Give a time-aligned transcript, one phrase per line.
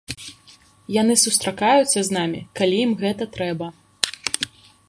[1.01, 3.67] Яны сустракаюцца з намі, калі ім гэта трэба.